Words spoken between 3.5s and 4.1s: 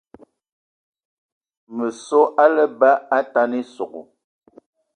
ísogò